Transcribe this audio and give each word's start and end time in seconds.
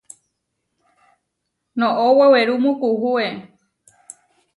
Noʼó 1.79 2.05
wewerúmu 2.17 2.71
kuúe. 2.81 3.25